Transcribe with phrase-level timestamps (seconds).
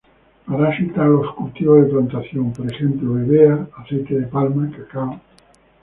[0.47, 5.21] Parasita los cultivos de plantación, por ejemplo, "Hevea", aceite de palma, cacao.